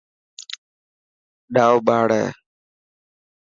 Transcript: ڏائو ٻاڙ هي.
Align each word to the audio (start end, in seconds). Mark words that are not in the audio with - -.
ڏائو 1.55 1.77
ٻاڙ 1.87 2.07
هي. 2.17 2.25